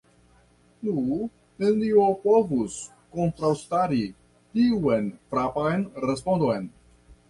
[0.87, 0.95] Nu,
[1.65, 2.79] nenio povus
[3.19, 4.03] kontraŭstari
[4.57, 6.73] tiun frapan respondon.